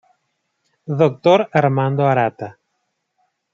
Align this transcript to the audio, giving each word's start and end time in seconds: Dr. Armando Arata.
Dr. 1.01 1.39
Armando 1.59 2.03
Arata. 2.11 2.49